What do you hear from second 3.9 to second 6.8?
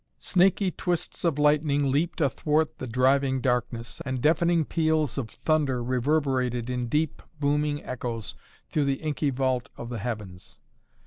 and deafening peals of thunder reverberated